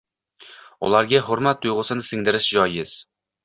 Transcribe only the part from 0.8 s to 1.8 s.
Ularga hurmat